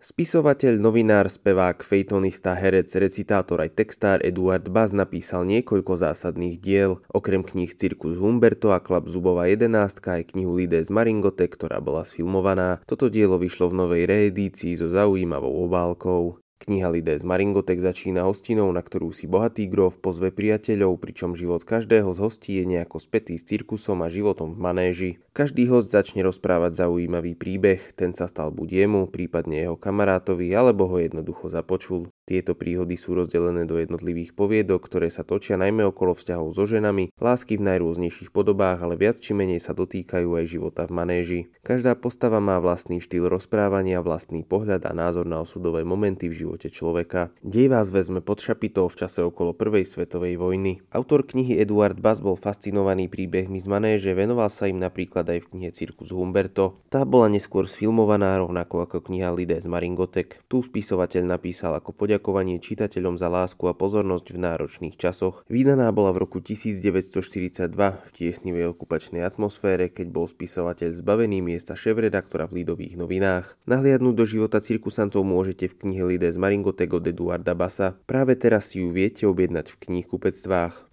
Spisovateľ, 0.00 0.80
novinár, 0.80 1.28
spevák, 1.28 1.84
fejtonista, 1.84 2.56
herec, 2.56 2.88
recitátor 2.96 3.60
aj 3.60 3.84
textár 3.84 4.24
Eduard 4.24 4.64
Baz 4.72 4.96
napísal 4.96 5.44
niekoľko 5.44 6.00
zásadných 6.00 6.56
diel, 6.56 7.04
okrem 7.12 7.44
kníh 7.44 7.68
Cirkus 7.68 8.16
Humberto 8.16 8.72
a 8.72 8.80
Klap 8.80 9.12
Zubová 9.12 9.52
11 9.52 10.00
aj 10.00 10.32
knihu 10.32 10.56
Lidé 10.56 10.80
z 10.80 10.88
Maringote, 10.88 11.44
ktorá 11.44 11.84
bola 11.84 12.08
sfilmovaná. 12.08 12.80
Toto 12.88 13.12
dielo 13.12 13.36
vyšlo 13.36 13.76
v 13.76 13.76
novej 13.76 14.02
reedícii 14.08 14.80
so 14.80 14.88
zaujímavou 14.88 15.68
obálkou. 15.68 16.40
Kniha 16.60 16.92
Lidé 16.92 17.16
z 17.16 17.24
Maringotek 17.24 17.80
začína 17.80 18.28
hostinou, 18.28 18.68
na 18.68 18.84
ktorú 18.84 19.16
si 19.16 19.24
bohatý 19.24 19.64
grof 19.64 19.96
pozve 19.96 20.28
priateľov, 20.28 21.00
pričom 21.00 21.32
život 21.32 21.64
každého 21.64 22.12
z 22.12 22.18
hostí 22.20 22.52
je 22.60 22.68
nejako 22.68 23.00
spätý 23.00 23.40
s 23.40 23.48
cirkusom 23.48 24.04
a 24.04 24.12
životom 24.12 24.52
v 24.52 24.60
manéži. 24.60 25.10
Každý 25.32 25.72
host 25.72 25.88
začne 25.88 26.20
rozprávať 26.20 26.76
zaujímavý 26.84 27.32
príbeh, 27.32 27.96
ten 27.96 28.12
sa 28.12 28.28
stal 28.28 28.52
buď 28.52 28.84
jemu, 28.84 29.08
prípadne 29.08 29.56
jeho 29.56 29.80
kamarátovi, 29.80 30.52
alebo 30.52 30.84
ho 30.84 31.00
jednoducho 31.00 31.48
započul. 31.48 32.12
Tieto 32.30 32.54
príhody 32.54 32.94
sú 32.94 33.18
rozdelené 33.18 33.66
do 33.66 33.74
jednotlivých 33.82 34.38
poviedok, 34.38 34.86
ktoré 34.86 35.10
sa 35.10 35.26
točia 35.26 35.58
najmä 35.58 35.82
okolo 35.90 36.14
vzťahov 36.14 36.54
so 36.54 36.62
ženami, 36.62 37.10
lásky 37.18 37.58
v 37.58 37.66
najrôznejších 37.74 38.30
podobách, 38.30 38.86
ale 38.86 38.94
viac 38.94 39.18
či 39.18 39.34
menej 39.34 39.58
sa 39.58 39.74
dotýkajú 39.74 40.38
aj 40.38 40.44
života 40.46 40.86
v 40.86 40.94
manéži. 40.94 41.40
Každá 41.66 41.98
postava 41.98 42.38
má 42.38 42.62
vlastný 42.62 43.02
štýl 43.02 43.26
rozprávania, 43.26 43.98
vlastný 43.98 44.46
pohľad 44.46 44.86
a 44.86 44.94
názor 44.94 45.26
na 45.26 45.42
osudové 45.42 45.82
momenty 45.82 46.30
v 46.30 46.46
živote 46.46 46.70
človeka. 46.70 47.34
Dej 47.42 47.66
vás 47.66 47.90
vezme 47.90 48.22
pod 48.22 48.38
šapitou 48.38 48.86
v 48.86 48.94
čase 49.02 49.26
okolo 49.26 49.50
prvej 49.50 49.82
svetovej 49.82 50.38
vojny. 50.38 50.86
Autor 50.94 51.26
knihy 51.26 51.58
Eduard 51.58 51.98
Bass 51.98 52.22
bol 52.22 52.38
fascinovaný 52.38 53.10
príbehmi 53.10 53.58
z 53.58 53.66
manéže, 53.66 54.14
venoval 54.14 54.54
sa 54.54 54.70
im 54.70 54.78
napríklad 54.78 55.26
aj 55.26 55.38
v 55.42 55.48
knihe 55.50 55.70
Cirkus 55.74 56.14
Humberto. 56.14 56.78
Tá 56.94 57.02
bola 57.02 57.26
neskôr 57.26 57.66
sfilmovaná 57.66 58.38
rovnako 58.38 58.86
ako 58.86 59.10
kniha 59.10 59.34
Lidé 59.34 59.58
z 59.58 59.66
Maringotek. 59.66 60.46
Tu 60.46 60.62
spisovateľ 60.62 61.26
napísal 61.26 61.74
ako 61.74 61.90
poďakovanie 61.90 62.19
poďakovanie 62.20 62.60
čitateľom 62.60 63.16
za 63.16 63.32
lásku 63.32 63.64
a 63.64 63.72
pozornosť 63.72 64.36
v 64.36 64.38
náročných 64.44 65.00
časoch. 65.00 65.40
Vydaná 65.48 65.88
bola 65.88 66.12
v 66.12 66.28
roku 66.28 66.44
1942 66.44 67.72
v 67.72 68.10
tiesnivej 68.12 68.76
okupačnej 68.76 69.24
atmosfére, 69.24 69.88
keď 69.88 70.12
bol 70.12 70.28
spisovateľ 70.28 71.00
zbavený 71.00 71.40
miesta 71.40 71.72
šéf-redaktora 71.72 72.44
v 72.44 72.60
Lidových 72.60 73.00
novinách. 73.00 73.56
Nahliadnúť 73.64 74.14
do 74.20 74.28
života 74.28 74.60
cirkusantov 74.60 75.24
môžete 75.24 75.72
v 75.72 75.78
knihe 75.80 76.04
Lidé 76.04 76.28
z 76.28 76.36
Maringotek 76.36 76.92
od 76.92 77.08
Eduarda 77.08 77.56
Basa. 77.56 77.96
Práve 78.04 78.36
teraz 78.36 78.68
si 78.68 78.84
ju 78.84 78.92
viete 78.92 79.24
objednať 79.24 79.72
v 79.72 79.80
knihkupectvách. 79.80 80.84